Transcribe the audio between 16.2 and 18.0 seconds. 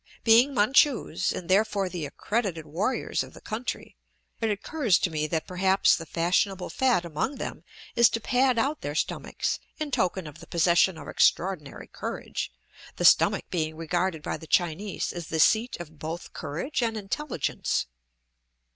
courage and intelligence.